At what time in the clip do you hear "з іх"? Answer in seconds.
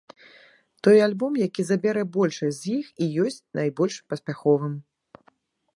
2.61-2.85